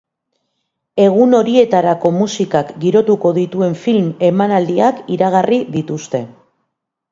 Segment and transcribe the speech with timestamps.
[1.03, 6.27] Egun horietarako musikak girotuko dituen film emanaldiak iragarri dituzte.